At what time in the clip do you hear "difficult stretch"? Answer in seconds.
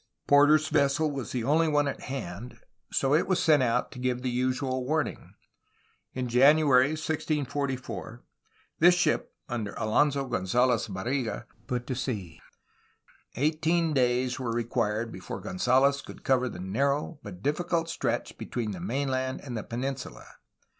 17.43-18.39